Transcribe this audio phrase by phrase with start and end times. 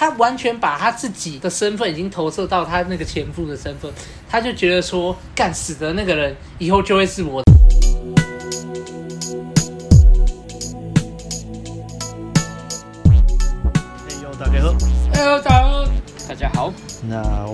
[0.00, 3.92] 他完全把他自己的身份已经投射到他那个前夫的身份，
[4.30, 7.42] 他就觉得说，干死的那个人以后就会是我。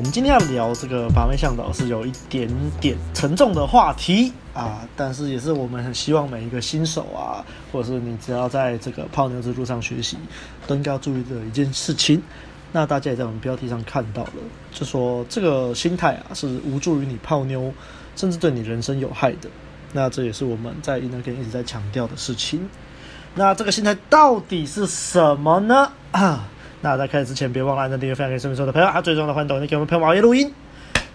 [0.07, 2.49] 们今天要聊这个把妹向导是有一点
[2.81, 10.17] 点沉重的话题啊，但是也是我们很希望每一个新手啊，或者是你只要在这个泡妞之路上学习，
[10.65, 12.23] 都应该要注意的一件事情。
[12.71, 14.33] 那大家也在我们标题上看到了，
[14.73, 17.73] 就说这个心态啊是无助于你泡妞，
[18.15, 19.51] 甚至对你人生有害的。
[19.93, 22.69] 那这也是我们在那片一直在强调的事情。
[23.35, 25.91] 那这个心态到底是什么呢？
[26.13, 26.49] 啊
[26.87, 28.87] 那在开始之前，别忘了按赞、订阅、分享给身边所有的朋友。
[28.87, 30.49] 啊，最重要的，欢迎抖音给我们朋友熬夜录音。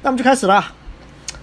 [0.01, 0.69] 那我们就开始啦。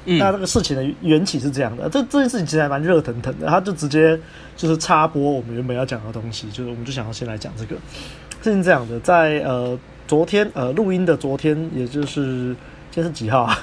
[0.04, 3.46] 嗯、那这个事情的缘起是这样的，这这件事情其实还蛮热腾腾的。
[3.46, 4.20] 他就直接
[4.54, 7.76] 就是插播我们原本要讲的东西，就是我们就想要先来讲这个
[8.42, 8.62] 事情。
[8.62, 12.54] 这样的，在呃昨天呃录音的昨天，也就是
[12.90, 13.58] 今天是几号啊？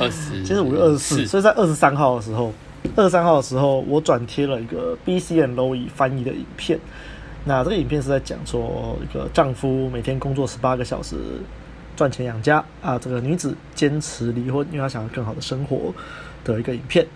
[0.00, 2.50] 二十，今天是五月二十四，所以在二十三号的时候，
[2.96, 6.80] 二十三号的时候，我转贴了一个 BC and Loy 翻译的影片。
[7.46, 11.16] 那这个影片是在讲说，一个丈夫每天工作十八个小时
[11.94, 15.92] 赚钱养家啊，这个女子坚持离婚，因为她想要更好的生活
[16.42, 17.06] 的一个影片。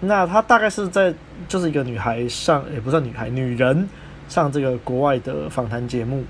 [0.00, 1.14] 那她大概是在
[1.48, 3.88] 就是一个女孩上，也不算女孩，女人
[4.28, 6.24] 上这个国外的访谈节目。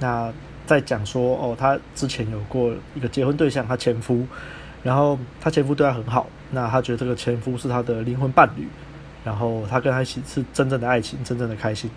[0.00, 0.32] 那
[0.66, 4.26] 在讲说哦，她之前有过一个结婚对象，她前夫，
[4.82, 8.66] 然后她前夫对她很好，那她觉得这个前夫是她的灵魂伴侣，
[9.22, 11.90] 然后她跟他一起是真正的爱情，真正的开心。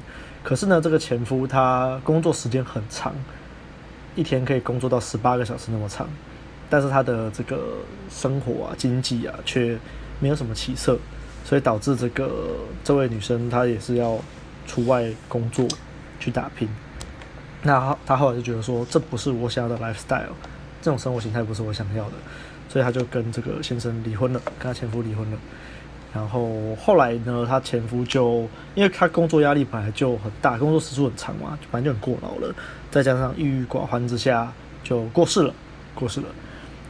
[0.43, 3.13] 可是呢，这个前夫他工作时间很长，
[4.15, 6.07] 一天可以工作到十八个小时那么长，
[6.69, 7.77] 但是他的这个
[8.09, 9.77] 生活啊、经济啊却
[10.19, 10.97] 没有什么起色，
[11.43, 14.19] 所以导致这个这位女生她也是要
[14.65, 15.67] 出外工作
[16.19, 16.67] 去打拼。
[17.63, 20.33] 那她她后来就觉得说，这不是我想要的 lifestyle，
[20.81, 22.13] 这种生活形态不是我想要的，
[22.69, 25.37] 所以她就跟这个先生离婚了，跟她前夫离婚了。
[26.13, 32.53] 然后后来呢，她前夫就因为她工作压力本来就很大，工作时数很长嘛，反正就很过劳了，
[32.89, 34.51] 再加上郁郁寡欢之下
[34.83, 35.53] 就过世了，
[35.93, 36.27] 过世了。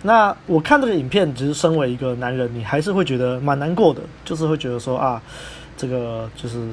[0.04, 5.22] 那我看这个影片，其实身为一个男人，你还是会觉得蛮难过的，就是会觉得说啊，
[5.76, 6.68] 这个就是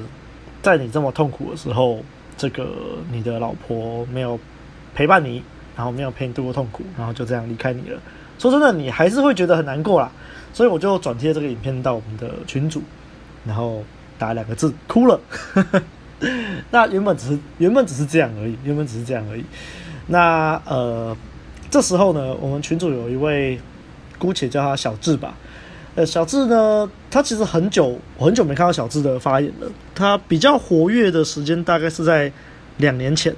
[0.61, 1.99] 在你这么痛苦的时候，
[2.37, 2.67] 这个
[3.11, 4.39] 你的老婆没有
[4.93, 5.41] 陪伴你，
[5.75, 7.99] 然后没有陪你度过痛苦，然后就这样离开你了。
[8.37, 10.11] 说真的，你还是会觉得很难过啦。
[10.55, 12.81] 所以我就转贴这个影片到我们的群组，
[13.45, 13.83] 然后
[14.17, 15.19] 打两个字，哭了。
[16.71, 19.43] 那原本只是原本只是这样而已，原本只是这样而已。
[20.07, 21.13] 那呃，
[21.69, 23.59] 这时候呢，我们群组有一位，
[24.17, 25.35] 姑且叫他小智吧。
[25.95, 29.69] 呃，小智呢，他其实很久很久没看到小智的发言了。
[29.93, 32.31] 他比较活跃的时间大概是在
[32.77, 33.35] 两年前。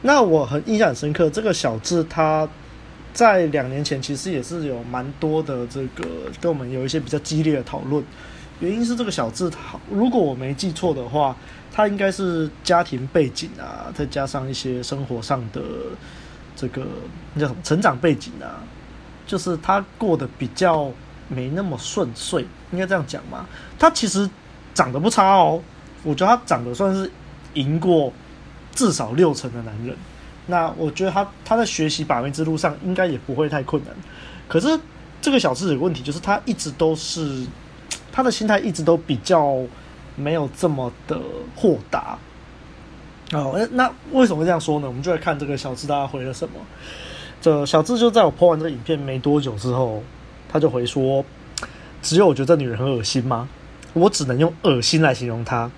[0.00, 2.48] 那我很印象很深刻，这个小智他。
[3.12, 6.04] 在两年前，其实也是有蛮多的这个
[6.40, 8.02] 跟我们有一些比较激烈的讨论。
[8.60, 11.36] 原因是这个小智，他如果我没记错的话，
[11.72, 15.60] 他应该是家庭背景啊，再加上一些生活上的
[16.54, 16.86] 这个
[17.34, 18.62] 那叫什么成长背景啊，
[19.26, 20.90] 就是他过得比较
[21.28, 23.44] 没那么顺遂，应该这样讲嘛。
[23.78, 24.30] 他其实
[24.74, 25.60] 长得不差哦，
[26.04, 27.10] 我觉得他长得算是
[27.54, 28.12] 赢过
[28.74, 29.96] 至少六成的男人。
[30.46, 33.94] 那我觉得他他在学习把妹之路上应该也不会太困难，
[34.48, 34.68] 可是
[35.20, 37.46] 这个小智有个问题，就是他一直都是
[38.10, 39.56] 他的心态一直都比较
[40.16, 41.20] 没有这么的
[41.54, 42.18] 豁达。
[43.32, 44.86] 哦，那为什么会这样说呢？
[44.86, 46.54] 我们就来看这个小智大家回了什么。
[47.40, 50.02] 这小智就在我播完这个影片没多久之后，
[50.48, 51.24] 他就回说
[52.02, 53.48] ：“只有我觉得这女人很恶心吗？
[53.94, 55.70] 我只能用恶心来形容她。”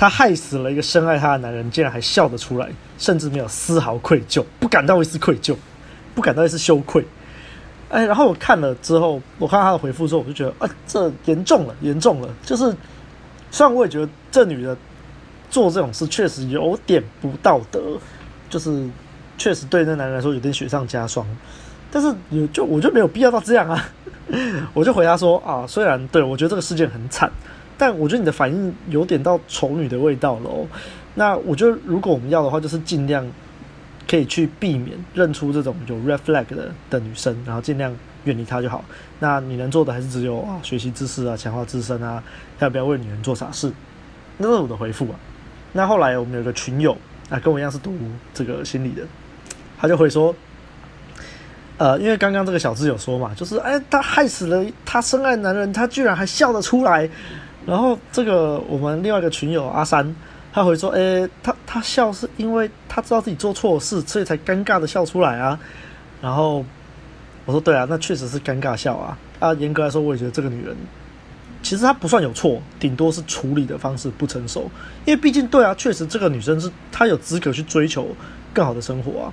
[0.00, 2.66] 她害死了一个深爱她的男人，竟然还笑得出来，
[2.96, 5.54] 甚至没有丝毫愧疚，不感到一丝愧疚，
[6.14, 7.04] 不感到一丝羞愧。
[7.90, 12.30] 哎，然后我看了之后，我看到她的回复之后，我就觉得，啊，这严重了，严重了。
[12.42, 12.74] 就是，
[13.50, 14.74] 虽然我也觉得这女的
[15.50, 17.98] 做这种事确实有点不道德，
[18.48, 18.88] 就是
[19.36, 21.26] 确实对那男人来说有点雪上加霜，
[21.90, 23.86] 但是也就我就没有必要到这样啊。
[24.72, 27.30] 我就回答说，啊，虽然对我觉得这个事件很惨。
[27.80, 30.66] 但我觉得你的反应有点到丑女的味道了哦。
[31.14, 33.26] 那我觉得如果我们要的话，就是尽量
[34.06, 38.84] 可以去避免认出这种有 red flag 的的女生，然后尽量远离她就好。
[39.18, 42.22] 那你能做的还是只有啊，学习知识啊，强化自身啊，
[42.58, 43.72] 要不要为女人做傻事？
[44.36, 45.18] 那是我的回复啊。
[45.72, 46.94] 那后来我们有个群友
[47.30, 47.94] 啊，跟我一样是读
[48.34, 49.02] 这个心理的，
[49.78, 50.34] 他就会说，
[51.78, 57.08] 呃，因为刚刚这个小智有说嘛，就是哎，他害死了他深爱的男人，他居然还笑得出来。
[57.66, 60.14] 然后这个我们另外一个群友阿三，
[60.52, 65.58] 他会说：“诶、他他笑是因为他知道自己做错事，所以才尴尬的笑出来啊。”
[66.22, 66.64] 然后
[67.44, 70.76] 我说：“对啊，那确实是尴尬笑啊。”啊，严格来说，我也觉得这个女人
[71.62, 74.70] 其实她不算有错，顶多是处理的方式不成熟。
[75.04, 78.08] 因为毕竟，对啊，确实这个女生是她有资格去追求
[78.52, 79.32] 更好的生活啊。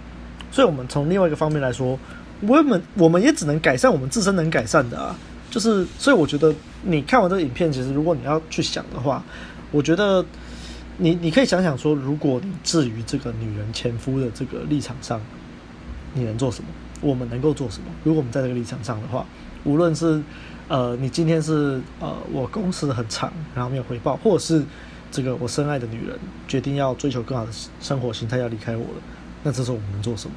[0.52, 1.98] 所以，我们从另外一个方面来说，
[2.42, 5.16] 我们我们也只能改善我们自身能改善的啊。
[5.50, 6.54] 就是，所以我觉得
[6.84, 9.24] 你看完这个影片，其实如果你要去想的话，
[9.72, 10.26] 我觉得。
[11.00, 15.22] 你你可以想想说，如果你置于这个女人前夫的这个立场上，
[16.16, 16.70] 你能做什么？
[17.02, 17.86] 我们能够做什么？
[18.04, 19.24] 如果我们在这个立场上的话，
[19.64, 20.20] 无论是
[20.68, 24.66] 呃，你今天是呃，我公司很长，然后没有回报，或者是
[25.12, 26.18] 这个我深爱的女人
[26.48, 29.02] 决定要追求更好的生活形态要离开我了，
[29.44, 30.36] 那这时候我们能做什么？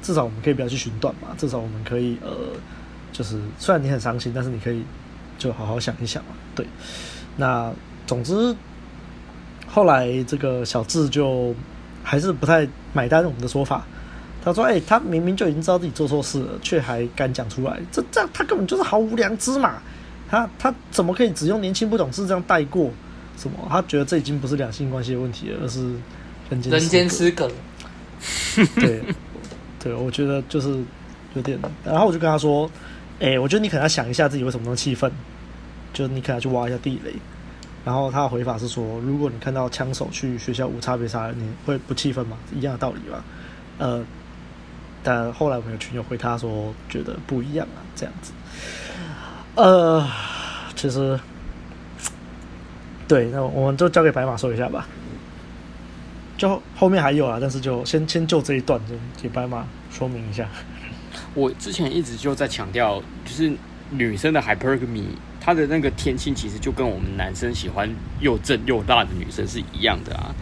[0.00, 2.30] 至少我们可以不要去寻短嘛，至少我们可以呃，
[3.12, 4.82] 就是虽然你很伤心，但是你可以
[5.38, 6.30] 就好好想一想嘛。
[6.54, 6.66] 对，
[7.36, 7.72] 那
[8.06, 8.54] 总之。
[9.70, 11.54] 后来这个小智就
[12.02, 13.84] 还是不太买单我们的说法，
[14.42, 19.74] 他说：“哎、欸，他明明就已经知道自己做错事了，却还敢讲出来，这这样他根本就是毫无良知嘛！
[20.26, 22.90] 他他怎么可以只用年轻不懂事这样带过？
[23.36, 23.58] 什么？
[23.68, 25.80] 他觉得这已经不是两性关系的问题了，而是
[26.48, 27.48] 人间人间失格。
[28.74, 29.02] 对
[29.78, 30.82] 对，我觉得就是
[31.34, 31.58] 有点。
[31.84, 32.68] 然后我就跟他说
[33.20, 35.10] ：“哎、我觉得你可能要想一下自己为什么那么气愤，
[35.92, 37.12] 就是你可能要去挖一下地雷。”
[37.84, 42.36] 然后他的回法是说：“如果你看到枪手去学校无差别杀人，你会不气愤吗？
[42.54, 43.24] 一样的道理吧。”
[43.78, 44.04] 呃，
[45.02, 48.32] 但后来我们有群友回他说：“觉得不一样啊，这样子。”
[49.56, 50.06] 呃，
[50.76, 51.18] 其实
[53.08, 54.86] 对，那我们就交给白马说一下吧。
[56.36, 60.46] 就后面还有啊，但是就先先就这一段，就给白马说明一下。
[61.38, 63.52] 我之前一直就在强调，就是
[63.90, 65.04] 女生的 hypergamy。
[65.40, 67.88] 她的那个天性其实就跟我们男生喜欢
[68.20, 70.34] 又正又辣的女生是一样的啊。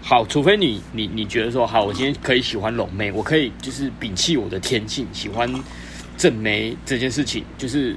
[0.00, 5.52] 好，除非你你你觉得说好，我今天可以喜欢龙妹，我可以就是摒弃我的天性，喜欢
[6.16, 7.94] 正妹这件事情，就是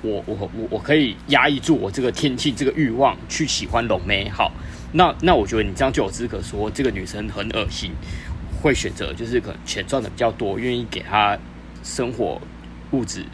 [0.00, 4.28] 我我我我可以压抑住我这个天性这个欲望去喜欢龙妹。
[4.28, 4.50] 好，
[4.92, 7.92] 那那我觉得你这样就有资格说这个女生很恶心，
[8.62, 11.36] 会选择就是可能钱赚的比较多，愿意给她
[11.82, 12.40] 生活
[12.92, 13.24] 物质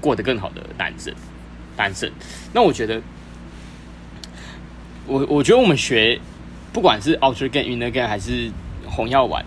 [0.00, 1.14] 过得更好的男生。
[1.76, 2.08] 单身，
[2.52, 3.02] 那我觉得，
[5.08, 6.20] 我我觉得我们学，
[6.72, 8.48] 不管是 Outer Game、Inner Game 还是
[8.86, 9.44] 红药丸，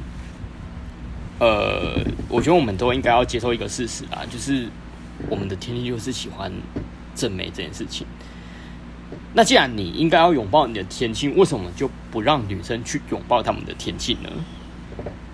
[1.39, 4.67] 呃，我觉得我们都应该要接受一个事实啊，就是
[5.29, 6.51] 我们的天性就是喜欢
[7.15, 8.05] 正妹这件事情。
[9.33, 14.29] 那既然你应该要拥抱你的天性，为什么就不让女生去拥抱他们的天性呢？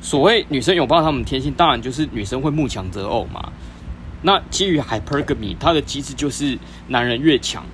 [0.01, 3.51] 所谓女生拥抱他们天性，当然就是女生会慕强择偶嘛。
[4.21, 6.57] 那基于 hypergamy，它的机制就是
[6.87, 7.65] 男人越强，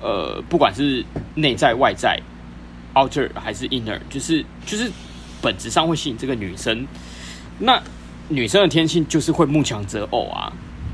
[0.00, 2.20] 呃，不管是内在外在
[2.94, 4.90] ，outer 还是 inner，就是就是
[5.40, 6.86] 本质上会吸引这个女生。
[7.58, 7.82] 那
[8.28, 10.52] 女生的天性就是会慕强择偶啊。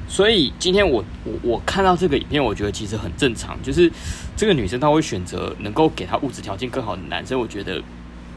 [0.08, 3.90] 所以今天我我我看到这个影片，我觉得其实很正常，就是
[4.36, 7.82] 这个女生她会选择能够给她物质条件更好的男生，我觉得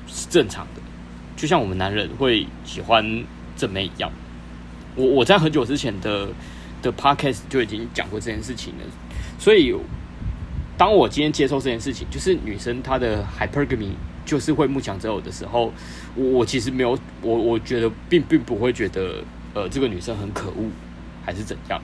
[0.07, 0.81] 是正常的。
[1.39, 3.23] 就像我们男人会喜欢
[3.55, 4.11] 正妹一样。
[4.97, 6.27] 我我在很久之前的
[6.81, 8.83] 的 podcast 就已经讲过这件事情了，
[9.39, 9.73] 所以
[10.77, 13.91] 当我今天接受这件事情，就是女生她的 hypergamy
[14.25, 15.71] 就是会慕强择偶的时候，
[16.13, 20.69] 我我其实没有我我觉得并并不会觉得呃这个女生很可恶
[21.25, 21.81] 还是怎样，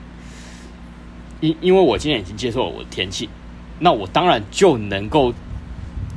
[1.40, 3.26] 因因为我今天已经接受了我的天性，
[3.78, 5.32] 那我当然就能够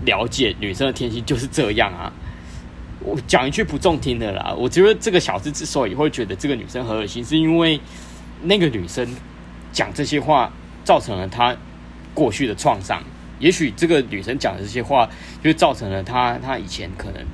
[0.03, 2.11] 了解女生的天性就是这样啊。
[3.01, 7.79] 我讲一句不中听的啦，我觉得这个小子之所以会觉得这个女生很恶心，是因为
[8.41, 9.07] 那个女生
[9.71, 10.51] 讲这些话
[10.83, 11.55] 造成了她
[12.13, 13.01] 过去的创伤。
[13.39, 15.09] 也许这个女生讲的这些话，
[15.41, 17.25] 就造成了她她以前可能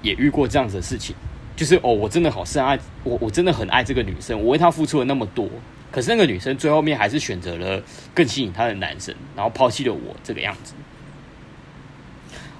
[0.00, 1.14] 也遇过这样子的事情，
[1.56, 5.48] 就是哦，我真的好深爱我，我真的很爱这个女生，我为她付出了那么多，
[5.90, 7.82] 可是那个女生最后面还是选择了
[8.14, 10.72] 更吸引她的男生，然后抛弃了我这个样子。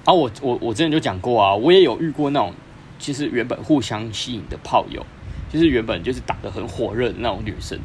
[0.03, 2.51] 啊，我我我之前就讲过啊，我也有遇过那种，
[2.97, 5.05] 其实原本互相吸引的炮友，
[5.53, 7.79] 就是原本就是打得很火热的那种女生，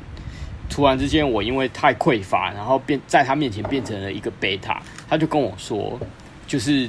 [0.70, 6.00] 突然之间我因为太匮乏，然后变在她面前变成了一个贝塔，她就跟我说，
[6.46, 6.88] 就是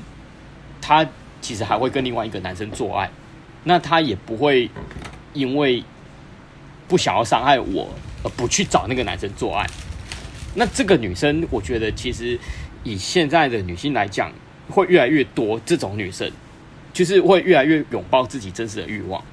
[0.81, 1.05] 她
[1.41, 3.11] 其实还会跟另外一个男生做爱，
[3.65, 4.71] 那她也不会
[5.33, 5.83] 因为
[6.87, 7.89] 不想要伤害我
[8.23, 9.67] 而不去找那个男生做爱，
[10.55, 12.39] 那这个女生我觉得其实
[12.85, 14.31] 以现在的女性来讲。
[14.69, 16.31] 会越来越多这种女生，
[16.93, 19.23] 就是会越来越拥抱自己真实的欲望。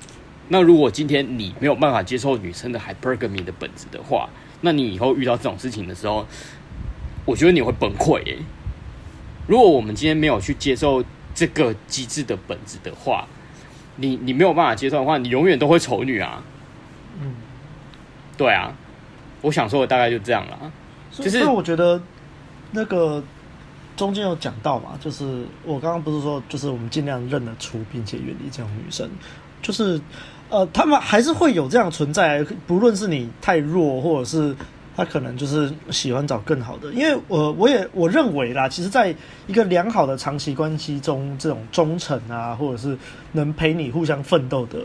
[0.49, 4.29] 那如果今天你没有办法接受女生的 hypergamy 的本质的话，
[4.61, 6.27] 那你以后遇到这种事情的时候，
[7.25, 8.37] 我觉得你会崩溃耶。
[9.47, 13.27] 如果我们今天没有去接受这个机制的本质的话，
[13.97, 16.43] 你你没有办法接受的话，你永远都会丑女啊。
[17.21, 17.35] 嗯，
[18.37, 18.75] 对啊，
[19.41, 20.73] 我想说的大概就这样了。
[21.13, 22.01] 就是我觉得
[22.73, 23.23] 那个
[23.97, 29.09] 中间有讲到嘛，就是我刚刚不是说，就是我们尽量认得出并且远离这种女生，
[29.63, 30.01] 就是
[30.51, 34.55] 呃，他们还是会有这样存在，不论是你太弱，或者是
[34.97, 36.93] 他可能就是喜欢找更好的。
[36.93, 39.15] 因为我我也我认为啦，其实在
[39.47, 42.97] 一个良好的长期关系中，这种忠诚啊，或者是
[43.33, 44.79] 能陪你互相奋斗的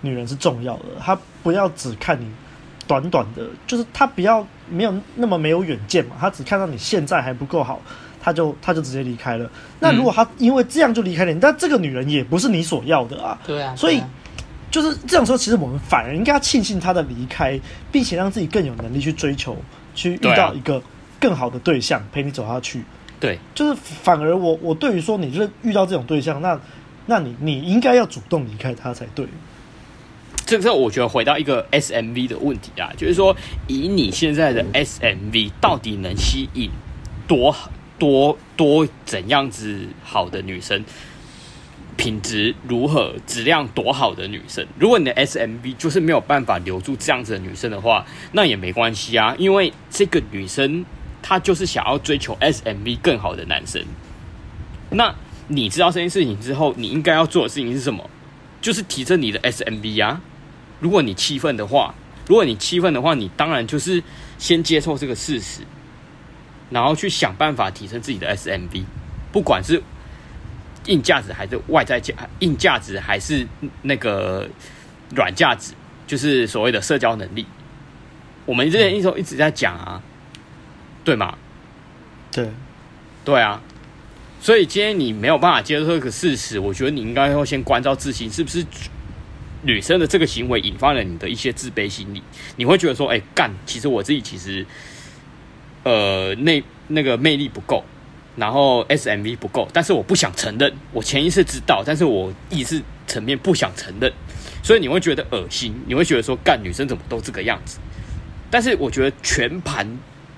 [0.00, 0.84] 女人是重要的。
[1.00, 2.30] 她不要只看你。
[2.86, 7.80] 短短的，就是他比较没有那么没有远见嘛，他只看到你现在还不够好，
[8.24, 9.50] 他就他就直接离开了。
[9.80, 13.38] 那如果他因为这样就离开了你，但这个女人也不是你所要的啊。
[13.46, 13.76] 对啊。
[13.76, 14.02] 所以
[14.70, 17.60] 就是这样说，其实我们反而应该要庆幸他的离开，
[17.92, 19.54] 并且让自己更有能力去追求，
[19.94, 20.82] 去遇到一个
[21.20, 22.82] 更好的对象陪你走下去。
[23.20, 26.58] 对，就是反而我我对于说你就是遇到这种对象，那
[27.04, 29.26] 那你你应该要主动离开他才对。
[30.46, 33.34] 这个时候，我觉得回到一个 SMV 的问题啊，就是说，
[33.66, 36.70] 以你现在的 SMV 到底能吸引
[37.26, 37.54] 多
[37.98, 40.84] 多多怎样子好的女生，
[41.96, 44.66] 品质如何，质量多好的女生？
[44.78, 50.84] 如果你的 SMV 就是没有办法留住这样子的女生的话，那也没关系啊，因为这个女生
[51.22, 53.82] 她就是想要追求 SMV 更好的男生。
[54.90, 55.14] 那
[55.48, 58.08] 你知道这件事情之后，你应该要做的事情是什么？
[58.60, 60.20] 就是提升你的 SMV 啊。
[60.80, 61.94] 如果你气愤的话，
[62.26, 64.02] 如果你气愤的话，你当然就是
[64.38, 65.60] 先接受这个事实，
[66.70, 68.84] 然后去想办法提升自己的 SMV，
[69.32, 69.82] 不管是
[70.86, 73.46] 硬价值还是外在价，硬价值还是
[73.82, 74.48] 那个
[75.14, 75.72] 软价值，
[76.06, 77.46] 就是所谓的社交能力。
[78.46, 80.02] 我们之前一直一直在讲啊，
[81.04, 81.36] 对吗？
[82.30, 82.50] 对，
[83.24, 83.62] 对啊。
[84.40, 88.66] 所以今天你没有办法接受这个事实，我觉得你应该要先关照自己，是不是？
[89.66, 92.22] 女生的这个行为引发了你的一些自卑心理，
[92.56, 94.66] 你会觉得说：“哎，干，其实我自己其实，
[95.84, 97.84] 呃，那那个魅力不够，
[98.36, 104.12] 然后 SMV 不够，但是我不想承认，我潜意识知道，但是我意识层面不想承认，
[104.62, 107.78] 所以你会觉得恶心，你会觉得说，干，女生怎么都这个样子？
[108.50, 109.86] 但是我觉得全盘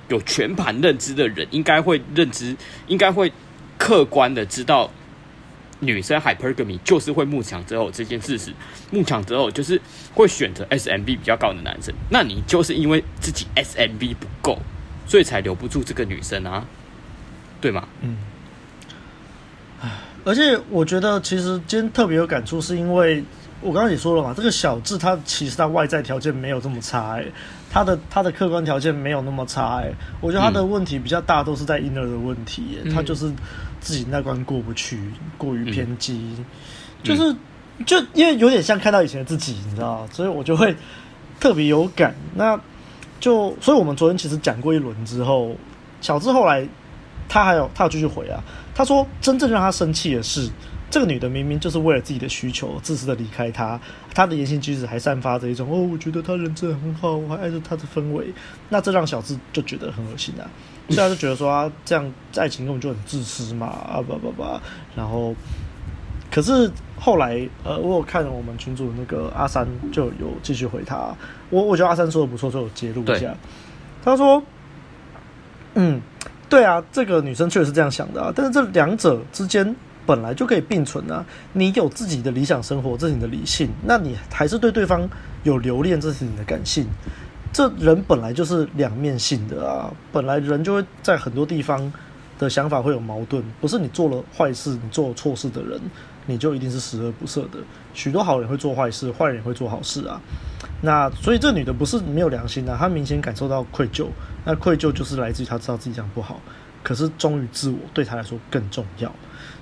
[0.08, 3.32] 有全盘认知的人，应该会认知，应该会
[3.78, 4.90] 客观的知道。”
[5.78, 8.50] 女生 hypergamy 就是会慕强择偶这件事实，
[8.90, 9.78] 慕强择偶就是
[10.14, 11.94] 会选择 SMV 比较高的男生。
[12.08, 14.58] 那你就是因为自己 SMV 不够，
[15.06, 16.64] 所以才留不住这个女生啊，
[17.60, 17.86] 对吗？
[18.02, 18.16] 嗯。
[20.24, 23.22] 而且我觉得其实今天特别有感触，是因为
[23.60, 27.32] 我刚刚也说了嘛，这个小智他其实他外在条件没有这么差哎、欸，
[27.70, 33.32] 他的他的客观条件没有那么差哎、欸，我觉得他的问题比较大都是在 inner 的问题、欸嗯，他就是。
[33.78, 34.98] 自己那关过不去，
[35.38, 36.44] 过于偏激，嗯、
[37.04, 37.32] 就是
[37.84, 40.74] 就因为有点像看到以前的自己，你知道，所以我就会
[41.38, 42.12] 特别有感。
[42.34, 42.58] 那
[43.20, 45.56] 就所以我们昨天其实讲过一轮之后，
[46.00, 46.66] 小智后来
[47.28, 48.42] 他还有他有继续回啊，
[48.74, 50.48] 他说真正让他生气的是，
[50.90, 53.80] 这个女的明明就是为了自己的需求自私的离开他，
[54.14, 58.32] 他的言行举止还散发着一种哦，我觉得他人真的很好，我还爱着他的氛围，
[58.68, 60.46] 那这让小智就觉得很恶心啊。
[60.88, 64.44] 所以他就觉得说啊，这样爱情根本就很自私嘛啊不不不，
[64.94, 65.34] 然后
[66.30, 71.14] 可是后来呃，我有看我们群主那个阿三就有继续回他，
[71.50, 73.34] 我我觉得阿三说的不错，就有揭露一下。
[74.02, 74.42] 他说，
[75.74, 76.00] 嗯，
[76.48, 79.74] 对啊，这个女生确实是这样想的啊，但是这两者之间
[80.06, 81.24] 本来就可以并存啊。
[81.52, 85.08] 你有自己的理想生活，这是你的理性，那你还是对对方
[85.42, 86.86] 有留恋，这是你的感性。
[87.52, 91.92] 这人本来就是两面性的啊，本来人就会在很多地方
[92.38, 95.80] 的想法会有矛盾，不是你做了坏事，你做了错事的人，
[96.26, 97.58] 你就一定是十恶不赦的。
[97.94, 100.20] 许多好人会做坏事，坏人也会做好事啊。
[100.82, 104.08] 那所以这女的不是没有良心啊，她明显感受到愧疚，
[104.44, 106.40] 那愧疚就是来自于她知道自己这样不好，
[106.82, 109.10] 可是忠于自我对她来说更重要。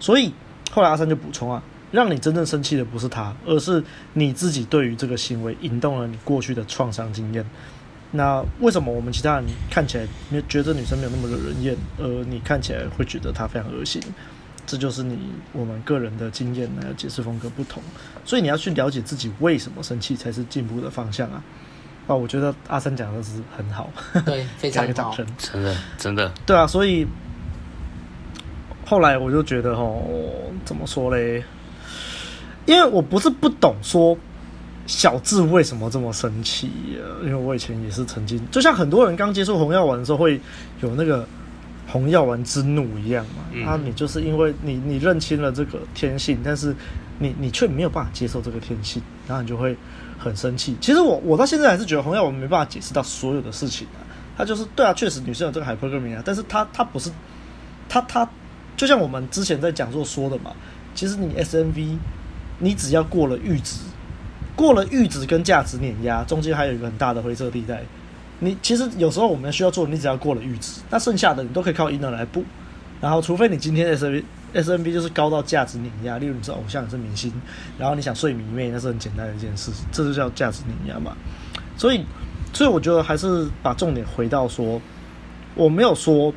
[0.01, 0.33] 所以
[0.73, 3.83] 后来阿三就补充啊，让你真正生气的不是她，而是
[4.15, 7.45] 你自己对于这个行为引动了你过去的创伤经验。
[8.11, 14.03] 那为什么我们其他人看起来没觉得女生没有那么惹人厌，而你看起来会觉得她非常恶心？
[14.67, 15.19] 这就是你
[15.53, 17.83] 我们个人的经验还有解释风格不同，
[18.25, 21.43] 所以你要去了解自己为什么生气才是进步的方向啊！
[22.07, 23.91] 啊，我觉得阿三讲的是很好，
[24.25, 27.07] 对， 非常好，真的真的，对啊，所以
[28.85, 30.03] 后来我就觉得哦，
[30.65, 31.43] 怎么说嘞？
[32.67, 34.17] 因为我不是不懂说。
[34.87, 36.71] 小智为什么这么生气？
[37.23, 40.39] 因为我以前也是曾经，就像很多人刚接触红药丸的时候，会
[40.83, 41.27] 有那个
[41.87, 43.45] 红药丸之怒一样嘛。
[43.53, 46.75] 嗯、啊，你就是因为你你认清了这个天性，但是
[47.19, 49.77] 你你却没有办法接受这个天性，然后你就会
[50.19, 50.77] 很生气。
[50.81, 54.01] 其实我我到现在还是觉得红药丸没办法解释到所有的事情啊。
[54.37, 57.09] 他就是对啊，确实女生有这个 hypergamy 啊，但是他他不是
[57.89, 58.29] 他他
[58.77, 60.51] 就像我们之前在讲座说的嘛，
[60.93, 61.97] 其实你 SNV
[62.59, 63.79] 你只要过了阈值，
[64.57, 67.85] 过了阈值跟价值碾压，中间还有一个很大的灰色地带。
[68.39, 72.45] 你其实有时候我们需要做，你只要过了阈值，那剩下的你都可以靠引导来补。
[73.01, 74.23] 然后除非你今天 SMV
[74.55, 77.33] SMV 就是高到价值碾压，例如你是偶像，你是明星，
[77.79, 81.17] 然后你想睡迷妹，那是很简单的一件事，这就叫价值碾压嘛。
[81.77, 82.05] 所以。
[82.53, 84.81] 所以我觉得还是把重点回到说，
[85.57, 86.33] 我没有说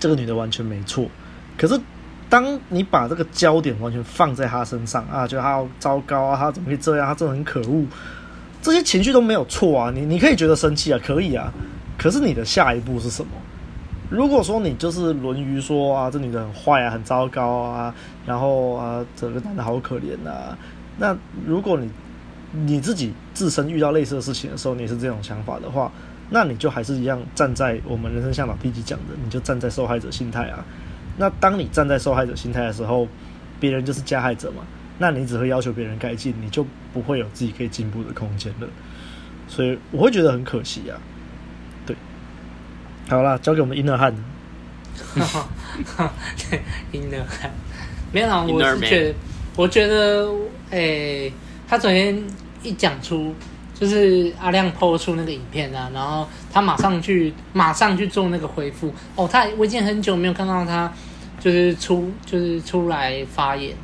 [0.00, 1.08] 这个女的完全没错，
[1.56, 1.80] 可是
[2.28, 7.84] 当你把这个焦点完全放在她身上啊，觉得她好糟糕啊，她怎么会这样，她真的很可恶，
[8.60, 11.52] 这些情绪都没有错啊，你你可以觉得生气啊，可以啊，
[11.96, 13.30] 可是你的下一步是什么？
[14.10, 17.94] 如果说你就是沦于说啊，这女的很坏啊，很糟糕啊，
[18.26, 20.56] 然后啊，这个男的好可怜啊，
[20.98, 21.90] 那如果你
[22.52, 25.92] 你自己自身遇到类似的事情的时候，你是这种想法的话，
[26.30, 30.64] 那你就还是一样站在我们人生向导第一集讲的，你就站在受害者心态啊。
[31.18, 33.06] 那当你站在受害者心态的时候，
[33.60, 34.62] 别人就是加害者嘛，
[34.98, 38.68] 那你只会要求别人改进，你就不会有自己可以进步的空间了。
[39.48, 40.98] 所以我会觉得很可惜啊。
[41.86, 41.96] 对，
[43.08, 44.14] 好啦，交给我们 inner 汉。
[46.50, 46.60] 对
[46.92, 47.50] ，inner 汉，
[48.12, 49.14] 没有啦，我是觉得，
[49.56, 50.28] 我觉得，
[50.70, 51.32] 诶、欸。
[51.70, 52.18] 他昨天
[52.62, 53.34] 一讲出，
[53.74, 60.90] 就是阿亮 po 出那个影片啊，然后他马上去马上去做那个回复哦，他我已经很久没有看到他
[61.38, 63.76] 就是出就是出来发言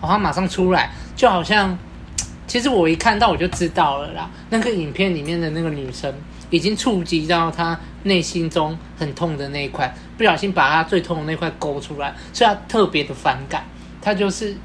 [0.00, 1.76] 了，哦，他马上出来，就好像
[2.46, 6.12] 其实我一看到我就知道了啦，那个影片里面的那个女生
[6.50, 13.64] 已经触及到他内心中很痛的那一块，不小心把他最痛的那块勾出来，所以他特别的反感，
[14.00, 14.56] 他就是。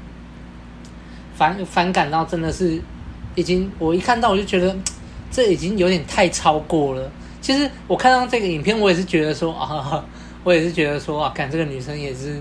[1.34, 2.80] 反反感到真的是，
[3.34, 4.76] 已经我一看到我就觉得，
[5.32, 7.10] 这已经有点太超过了。
[7.40, 10.04] 其实我看到这个影片，我也是觉得说啊，
[10.44, 12.40] 我也是觉得说啊，看这个女生也是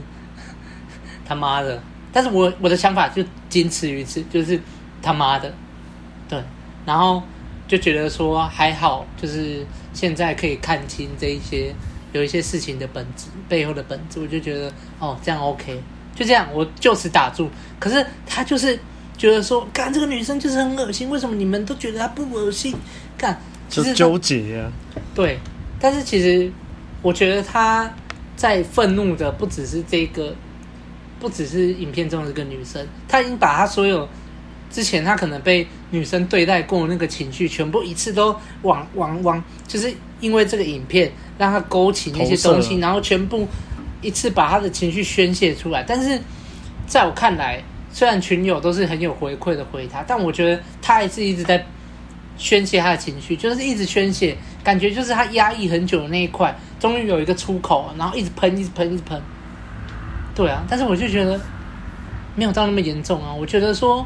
[1.25, 1.81] 他妈的。
[2.11, 4.59] 但是我我的想法就仅此于此，就是
[5.01, 5.53] 他妈的，
[6.27, 6.41] 对。
[6.85, 7.21] 然后
[7.67, 11.73] 就觉得说还好，就是现在可以看清这一些
[12.11, 15.81] 有一些事情的本质背后的本质，我就觉得哦，这样 OK。
[16.13, 17.49] 就这样，我就此打住。
[17.79, 18.77] 可是他就是
[19.17, 22.75] 觉得说，干这个女生就是很恶心，为什么你们都觉得她不恶心？
[23.17, 24.99] 干就纠结呀、啊。
[25.15, 25.39] 对，
[25.79, 26.51] 但是其实
[27.01, 27.89] 我觉得他
[28.35, 30.35] 在愤怒的不只是这个，
[31.21, 34.09] 不只是影片中的这个女生，他已经把他所有
[34.69, 43.47] 之前他可能被女生对待过那个情绪，全部一次都往往往，就是因为这个影片让他勾起那些东西，然后全部。
[44.03, 46.19] 一次把他的情绪宣泄出来，但是
[46.87, 47.61] 在我看来，
[47.93, 51.63] 虽然群友都是很有回馈的回他，但我觉得他还是一直在
[52.35, 59.21] 宣泄他的情绪，就是一直宣泄，感觉就是他压抑很久的那一块，终于有一个出口，然后一直喷，一直喷，一直喷。
[60.33, 61.39] 对啊，但是我就觉得
[62.35, 63.33] 没有到那么严重啊。
[63.33, 64.05] 我觉得说，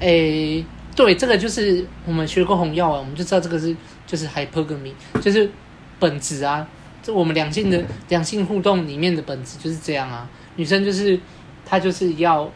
[0.00, 0.64] 诶，
[0.96, 5.50] 对，这个就是我们学过红药丸，我们就知道这个是就是 hypergamy，就是
[5.98, 6.66] 本质啊。
[7.02, 11.18] 这我们两性的两性互动里面的本质就是这样啊，女生就是
[11.66, 12.48] 她就是要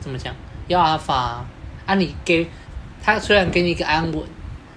[0.00, 0.34] 怎么讲，
[0.66, 1.46] 要阿法啊，
[1.86, 2.48] 啊你给
[3.00, 4.22] 她虽然给你一个安稳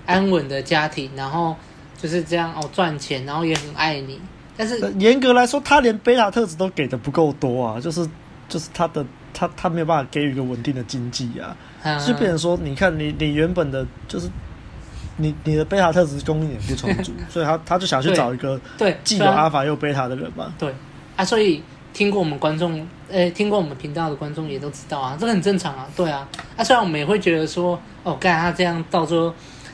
[0.05, 1.55] 安稳的家庭，然后
[1.97, 4.21] 就是这样哦赚钱，然后也很爱你，
[4.55, 8.07] 但是严格来说，他连贝塔特质都给的不够多啊，就是
[8.47, 14.29] 就是他的他他没有办法给予一个稳定的经济啊，就变成说，你看你你原本的就是。
[15.15, 20.51] 你你的贝塔特质供应也不充足， 所以他他就想去找一个对既有阿法又贝塔的人嘛。
[20.57, 20.73] 对
[21.15, 21.61] 啊，所以
[21.93, 25.87] 听过我们观众，呃、欸，听过我们频道的观众也都知道啊，这个很正常啊。
[25.95, 29.31] 对啊，啊，虽然我们也会觉得说，哦，干他这样，到时候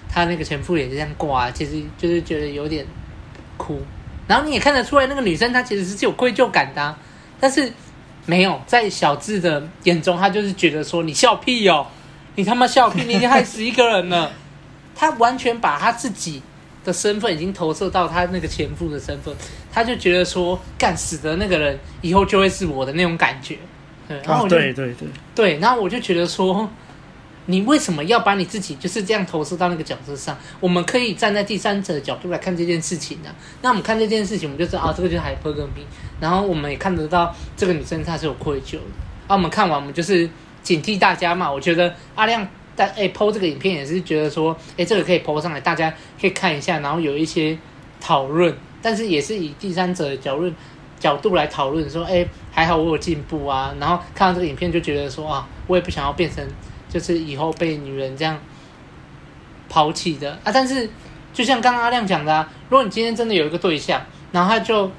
[0.09, 2.85] 他那个前夫也这样挂、啊，其实就是觉得有点
[3.55, 3.79] 哭。
[4.29, 6.95] 然后你也看得出来，那个女生她其实是有愧疚感的、啊，
[7.39, 7.73] 但是
[8.27, 11.87] 没有在小智的眼中，他就是觉得说，你笑屁哦，
[12.35, 14.31] 你他妈笑屁，你已经害死一个人了。
[14.95, 16.41] 他完全把他自己
[16.83, 19.33] 的身份已经投射到他那个前夫的身份，
[19.71, 23.57] 他就觉得说，干死的那个人以后就会是我的那种感觉。
[24.07, 26.69] 对，然后我就、哦、对对对对，然后我就觉得说，
[27.49, 30.38] 你为什么要把你自己就是这样投射到那个角色上？
[30.59, 33.29] 我们可以站在第三者的角度来看这件事情呢、
[33.63, 35.83] 那我们看这件事情，我们就知道啊，这个就是 hypergamy。
[36.19, 38.79] 然后我们也看得到这个女生她是有愧疚的。
[39.27, 40.29] 啊，我们看完我们就是
[40.62, 41.51] 警惕大家嘛。
[41.51, 42.47] 我觉得阿亮。
[42.75, 47.57] 但哎，po 这个影片也是觉得说，哎，这个可以 po 上来，大家可以看一下，然后有一些
[47.99, 50.49] 讨论，但是也是以第三者的角度
[50.97, 53.75] 角度来讨论说，哎，还好我有进步啊。
[53.81, 56.41] 然后看到这个影片就觉得说啊，我也不想要变成
[56.89, 58.38] 就是以后被女人这样
[59.69, 60.52] 抛弃的啊。
[60.52, 60.89] 但是
[61.34, 64.91] 就像刚刚阿亮讲的啊，如果你今天真的有一个对象，然后他就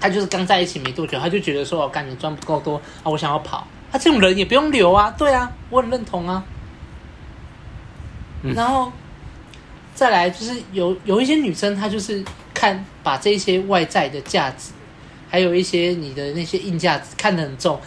[0.00, 3.66] 他就是刚在一起没多久，他就觉得说，我干你赚不够多啊，我想要跑。
[3.90, 6.42] 他、啊、这种人也不用留啊，对啊，我很认同啊。
[8.54, 8.92] 然后
[9.94, 14.72] 再来就是有有一些女生，她就是看把这些外在的价值，
[15.30, 17.80] 还有一些你的那些硬价值看得很重，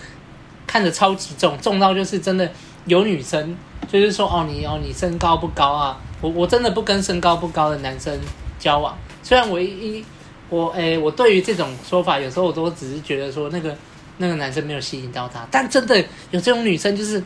[0.68, 2.48] 看着超级重，重到就是真的
[2.86, 8.20] 有女生就是说哦你哦你身高不高啊，我我真的不跟身高不高的男生
[8.60, 8.96] 交往。
[9.24, 10.06] 虽然我一
[10.50, 13.76] 我诶我对于这种说法，有时候我都只是觉得说那个
[14.18, 15.98] 那个男生没有吸引到她，但真的
[16.30, 17.24] 有这种女生，就是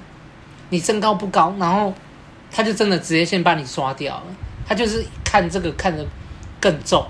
[0.69, 1.93] 你身高不高，然后。
[2.53, 4.23] 他就真的直接先把你刷掉了，
[4.67, 6.05] 他就是看这个看得
[6.59, 7.01] 更重，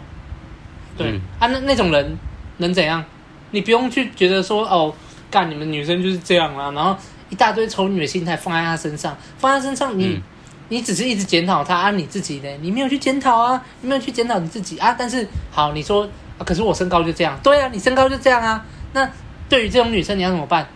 [0.96, 2.16] 对、嗯、啊，那那种人
[2.58, 3.04] 能怎样？
[3.50, 4.94] 你不用去觉得说哦，
[5.32, 6.96] 干你们女生就是这样啊，然后
[7.30, 10.22] 一大堆丑女的心态放在她身上，放在他身上你，你、嗯、
[10.70, 12.50] 你只是一直检讨她啊，你自己呢？
[12.62, 14.94] 你没有去检讨啊，你没有去检讨你自己啊。
[15.00, 18.64] 但是好，你说啊，可是我身高就这样，对啊，你身高就这样啊。
[18.94, 19.10] 那
[19.50, 20.68] 对于这种女生你要怎么办？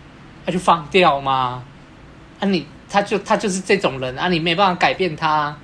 [0.46, 1.62] 那、啊、就放掉嘛，
[2.40, 2.66] 啊你。
[2.88, 5.58] 她就她就是这种人啊，你没办法改变她，啊，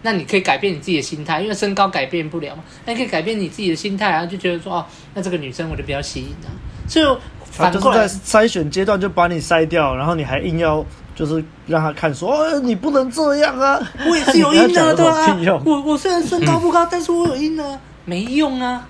[0.00, 2.64] 那你可以改变你自己的心态，因为身高改变不了嘛。
[2.86, 6.48] 那你可以改变你自己的心态啊，就觉得说哦，那这个女生我就比较吸引啊。
[6.88, 7.18] 所以
[7.56, 15.60] 反过来，就是在筛选阶段就把你筛掉，然后你还硬要就是让他看说哦，你不能这样啊， 我也是有阴的，对啊。
[15.64, 18.88] 我我虽然身高不高，嗯、但是我有阴的，没用啊。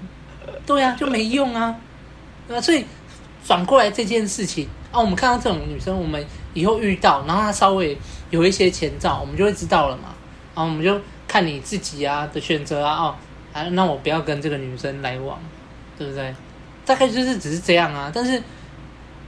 [0.67, 1.75] 对啊，就没用啊。
[2.49, 2.85] 对啊，所以
[3.47, 6.25] 转过来这件事情啊，我们看到这种女生，我们。
[6.55, 7.99] 以后遇到，然后她稍微
[8.31, 10.15] 有一些前兆，我们就会知道了嘛。
[10.55, 10.97] 然后我们就
[11.27, 13.15] 看你自己啊的选择啊，哦，
[13.53, 15.37] 啊，那我不要跟这个女生来往，
[15.99, 16.33] 对不对？
[16.87, 18.09] 大概就是只是这样啊。
[18.15, 18.41] 但是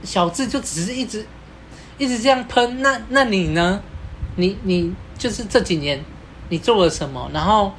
[0.03, 1.25] 小智就只是一直
[1.97, 3.81] 一直这样喷，那那你呢？
[4.35, 5.99] 你你就是这几年
[6.49, 7.29] 你做了什么？
[7.33, 7.71] 然后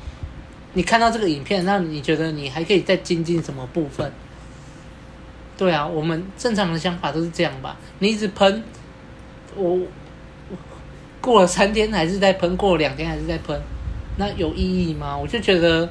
[0.73, 4.13] 你看到这个影片，那你觉得你还可以再精进什么部分？
[5.57, 7.77] 对啊，我们正常的想法都是这样吧。
[7.99, 8.63] 你一直喷。
[9.57, 10.57] 我我
[11.21, 13.61] 过了三天还是在喷，过了两天还是在喷，
[14.19, 15.17] 那有意义吗？
[15.17, 15.91] 我就觉得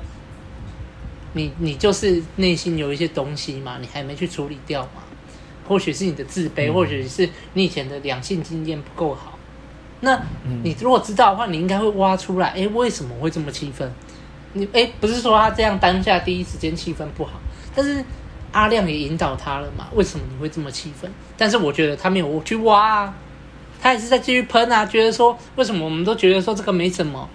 [1.34, 5.04] 你你就是内心有一些东西嘛，你还没去处理掉嘛。
[5.68, 9.38] 或许是你的自卑，或许是你以前的两性经验不够好。
[10.00, 10.20] 那
[10.64, 12.50] 你如果知道的话，你应该会挖出来。
[12.52, 13.92] 诶，为什么会这么气愤？
[14.54, 17.34] 你诶，不是说他这样当下第一时间气愤不好，
[17.76, 18.04] 但是
[18.52, 19.88] 阿亮也引导他了嘛？
[19.94, 21.12] 为什么你会这么气愤？
[21.36, 23.14] 但是我觉得他没有去挖啊。
[23.80, 27.30] 他也是在继续喷啊，觉得说为什么我们都觉得说这个没什么，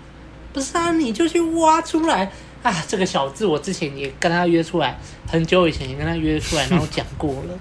[0.53, 0.91] 不是啊？
[0.93, 2.31] 你就去挖出来
[2.65, 2.85] 啊！
[2.89, 7.59] 这个小智我之前也跟他约出来，很久以前也跟他约出来，然后讲过了，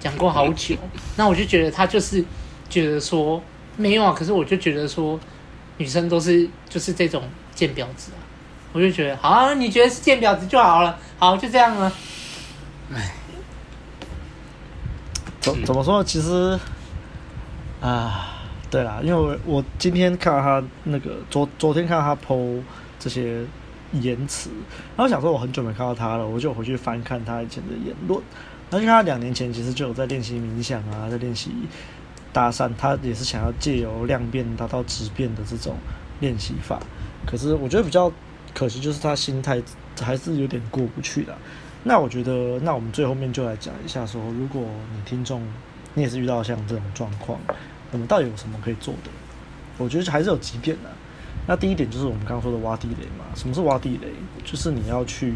[0.00, 0.76] 讲过好久。
[1.16, 2.24] 那我就觉得他就是
[2.68, 3.42] 觉得说
[3.76, 5.18] 没有啊，可是我就觉得说
[5.76, 7.22] 女生都是就是这种
[7.54, 8.18] 贱婊子啊，
[8.72, 11.92] 我就觉得好啊，你觉得是贱婊子就好了，好就这样了。
[12.94, 13.14] 唉，
[15.40, 16.02] 怎怎么说？
[16.02, 16.58] 其实。
[17.80, 22.60] 啊，对啦，因为我，我今天看到他那个昨昨天看到他 po
[22.98, 23.44] 这些
[23.92, 24.50] 言辞，
[24.96, 28.20] 然后想说我很久没看到他了，我就回去翻看他以前的言论，
[28.70, 31.50] 然后就看他两年前其实就有在练习冥想啊，在练习
[32.32, 35.76] 搭讪，他也是想要借由量变达到质变的这种
[36.20, 36.80] 练习法，
[37.26, 38.12] 可是我觉得比较
[38.54, 39.62] 可惜就是他心态
[40.00, 41.36] 还是有点过不去的。
[41.84, 44.62] 那我觉得，那我们最后面就来讲一下说，如果
[44.94, 45.42] 你听众。
[45.94, 47.40] 你也是遇到像这种状况，
[47.90, 49.10] 我们到底有什么可以做的？
[49.78, 50.90] 我觉得还是有几点的。
[51.44, 53.24] 那第一点就是我们刚刚说的挖地雷嘛。
[53.34, 54.12] 什么是挖地雷？
[54.44, 55.34] 就是你要去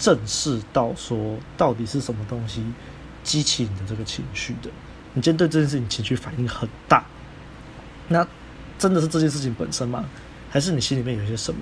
[0.00, 2.64] 正视到说，到底是什么东西
[3.22, 4.68] 激起你的这个情绪的。
[5.14, 7.04] 你今天对这件事情情绪反应很大，
[8.08, 8.26] 那
[8.78, 10.04] 真的是这件事情本身吗？
[10.50, 11.60] 还是你心里面有一些什么？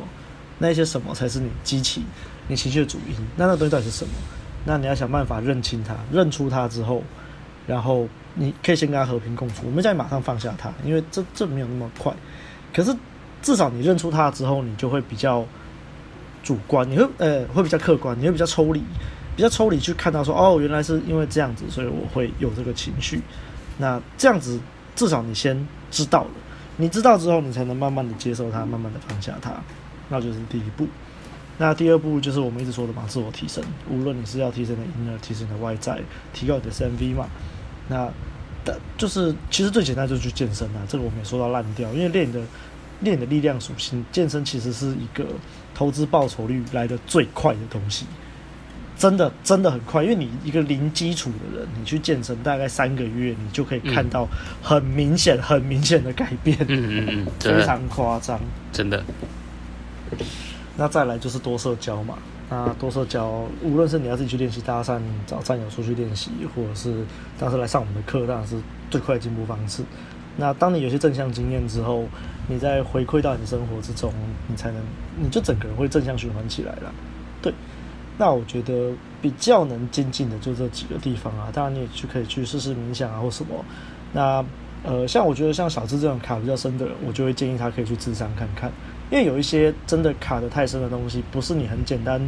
[0.58, 2.02] 那一些什么才是你激起
[2.46, 3.14] 你情绪的主因？
[3.36, 4.14] 那那东西到底是什么？
[4.64, 7.02] 那你要想办法认清它，认出它之后。
[7.66, 12.10] 然后你可以先跟他和平共处，我们再马上放下它，因为这这没有那么快。
[12.72, 12.96] 可是
[13.42, 15.44] 至少你认出它之后，你就会比较
[16.42, 18.82] 主观，你会呃会比较客观，你会比较抽离，
[19.36, 23.20] 比较抽离去看到说哦，原来是因为这样子，所以我会有这个情绪。
[23.78, 24.58] 那这样子
[24.96, 26.30] 至少你先知道了，
[26.76, 29.52] 你知道之后，你才能慢慢的接受它，慢慢的放下它，
[30.08, 30.86] 那就是第一步。
[31.58, 33.62] 那第二步就是我们一直说的嘛，自我提升。
[33.90, 36.00] 无论你是要提升的婴儿提升的外在，
[36.32, 37.26] 提高你的 CMV 嘛。
[37.88, 38.08] 那
[38.64, 42.40] 的，就是其实最简单就是去健身啊，这个我们也说到烂掉，因为练你的
[43.00, 45.24] 练你的力量属性，健身其实是一个
[45.78, 48.04] 投资报酬率来的最快的东西。
[48.98, 54.26] 真的真的很快，因为你一个零基础的人，你去健身大概三个月，你就可以看到
[54.60, 56.58] 很明显、嗯、很明显的改变。
[56.66, 58.40] 嗯嗯嗯，非常夸张，
[58.72, 59.04] 真的。
[60.76, 62.18] 那再来就是多社交嘛。
[62.50, 67.04] 那多社交，无论是你要自己去练习搭讪，找战友出去练习，或者是
[67.38, 68.56] 当时来上我们的课，当然是
[68.90, 69.84] 最快的进步方式。
[70.40, 72.04] 那当你有些正向经验之后，
[72.46, 74.12] 你再回馈到你的生活之中，
[74.46, 74.80] 你才能，
[75.20, 76.94] 你就整个人会正向循环起来了。
[77.42, 77.52] 对，
[78.16, 81.48] 那我觉得比较能精进的就这几个地方啊。
[81.52, 83.64] 当然你也去可以去试试冥想啊或什么。
[84.12, 84.44] 那
[84.84, 88.70] 呃，像我觉得像小智这种卡比较深的人，我就会建议他可以去咨商看看。
[89.10, 92.20] 因为有一些真的卡得太深的东西，不是你很简单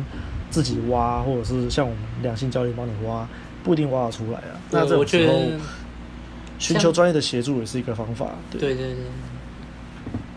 [0.51, 3.29] 自己挖，或者是像我们两性教练帮你挖，
[3.63, 4.59] 不一定挖得出来啊。
[4.71, 5.35] 那这种时候
[6.61, 8.31] 寻求专业的协助也是一个方法。
[8.53, 8.95] 对对对，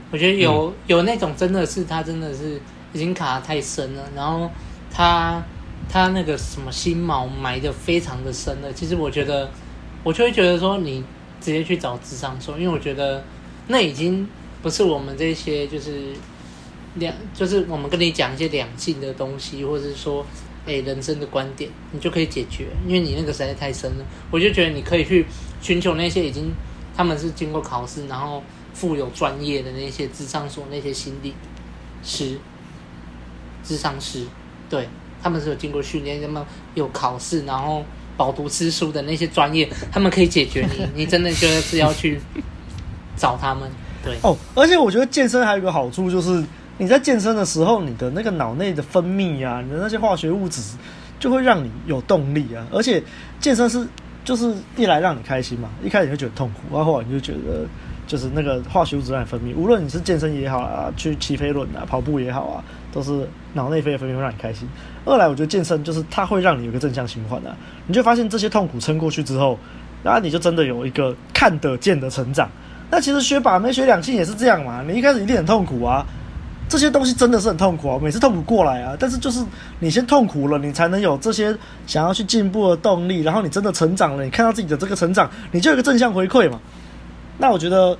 [0.09, 2.59] 我觉得有、嗯、有那种真的是他真的是
[2.93, 4.49] 已经卡得太深了，然后
[4.89, 5.43] 他
[5.87, 8.73] 他那个什么心锚埋的非常的深了。
[8.73, 9.51] 其实我觉得
[10.03, 11.03] 我就会觉得说，你
[11.39, 13.23] 直接去找咨商说，因为我觉得
[13.67, 14.27] 那已经
[14.63, 16.13] 不是我们这些就是。
[16.97, 20.23] 两就是我们跟你讲一些两性的东西，或者是说，
[20.67, 24.05] 哎，人生的观点，你就可以解决，因为你那个实在太深了。
[24.29, 25.25] 我就觉得你可以去
[25.63, 26.51] 寻求那些已经
[26.95, 31.33] 他们是经过考试，然后富有专业的那些智商所那些心理
[32.03, 32.37] 师、
[33.63, 34.25] 智商师，
[34.69, 34.87] 对，
[35.23, 36.45] 他们是有经过训练，他们
[36.75, 37.83] 有考试，然后
[38.15, 40.85] 饱读诗书的那些专业，他们可以解决你。
[40.93, 42.19] 你真的就是要去
[43.15, 43.67] 找他们，
[44.03, 44.17] 对。
[44.21, 46.43] 哦，而且我觉得健身还有一个好处就是。
[46.79, 50.59] 你在健身的时候，你的那个脑内的分泌啊，你的那些化学物质，
[51.19, 52.65] 就会让你有动力啊。
[52.71, 53.01] 而且
[53.39, 53.87] 健身是
[54.23, 57.65] 就是一来让你开心嘛，一开始你会觉得痛苦，然后后来你就觉得
[58.07, 59.53] 就是那个化学物质让你分泌。
[59.55, 64.67] 无论你是健身也好啊，去骑飞轮啊，跑步也好啊，都是脑内啡的分泌会让你开心。
[65.05, 67.55] 二来我觉得健身就是它会让你有个正向循环啊，
[67.87, 69.59] 你就发现这些痛苦撑过去之后，
[70.03, 72.49] 然后你就真的有一个看得见的成长。
[72.89, 76.05] 那其实学把妹学两性也是这样嘛，你一开始一定很痛苦啊。
[76.73, 79.45] 这些东西真的是很痛苦啊，每次痛苦过来啊，但是就是
[79.77, 81.55] 你先痛苦了，你才能有这些
[81.85, 86.59] 想要去进步的动力，然后你真的成长了，你看到自己的这个成长，你就有个正向回馈嘛。
[87.37, 87.95] 那我觉得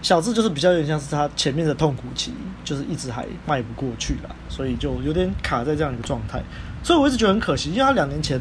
[0.00, 2.32] 小智就是比较有点像是他前面的痛苦期，
[2.64, 6.42] 就是一直还迈不过去了，所以就有点卡在这样一个状态。
[6.82, 8.40] 所以我一直觉得很可惜，因为他两年前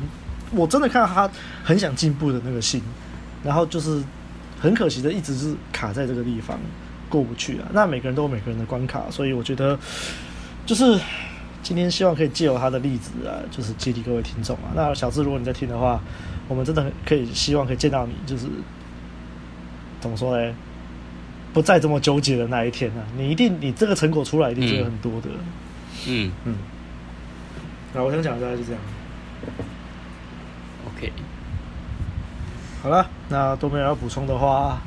[0.52, 1.30] 我真的看到他
[1.66, 2.82] 很想进步的那个心，
[3.44, 4.02] 然后就是
[4.62, 6.58] 很可惜的一直是卡在这个地方。
[7.10, 7.68] 过不去啊！
[7.74, 9.78] 那每个人都有每个人的关卡，所以我觉得
[10.66, 11.00] 就是
[11.64, 14.72] 今天希望可以借由他的例子啊，就是激励各位听众啊。
[14.76, 16.00] 那小智，如果你在听的话，
[16.48, 18.46] 我们真的可以希望可以见到你，就是
[20.00, 20.56] 怎么说呢？
[21.54, 23.02] 不再这么纠结的那一天啊！
[23.18, 25.30] 你一定，你这个成果出来一定是有很多的。
[26.08, 26.56] 嗯嗯。
[27.94, 28.82] 那、嗯、我想讲的大概是这样。
[30.86, 31.12] OK。
[32.84, 34.80] 好了，那都没有要补充的话。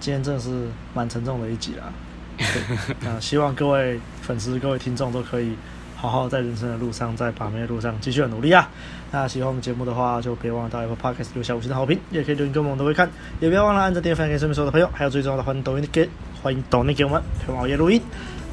[0.00, 1.92] 今天真的是蛮沉重的一集啦，
[3.00, 5.54] 那希望各位粉丝、各位听众都可以
[5.96, 8.68] 好好在人生的路上，在把妹的路上继续的努力啊！
[9.12, 13.10] 那喜欢我们节目的话，就别忘了到 Apple Podcast 留下五星的好评，也可以留言给我们，都会看。
[13.40, 16.08] 也不要忘了按着点分享给身边所有的朋友，还有最重要的欢迎抖音给
[16.42, 18.00] 欢迎抖音给我们陪我们熬夜录音。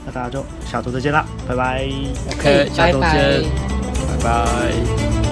[0.05, 1.87] 那大家就下周再见啦，拜拜。
[2.33, 3.43] OK，下周见，
[4.09, 4.45] 拜拜。
[4.45, 5.26] 拜拜。